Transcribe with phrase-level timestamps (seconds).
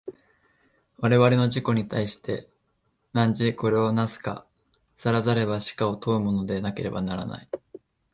[0.97, 2.49] 我々の自己に対して、
[3.13, 4.47] 汝これを為すか
[4.95, 7.49] 然らざれば死かと問うものでなければならない。